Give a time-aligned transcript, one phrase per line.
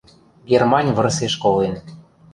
[0.49, 1.75] –Германь вырсеш колен.